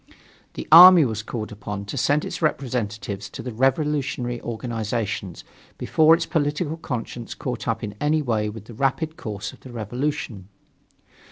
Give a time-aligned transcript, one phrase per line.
[0.55, 5.43] The army was called upon to send its representatives to the revolutionary organizations
[5.77, 9.71] before its political conscience caught up in any way with the rapid course of the
[9.71, 10.49] revolution.